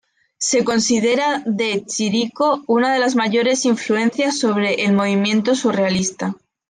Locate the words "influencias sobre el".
3.65-4.93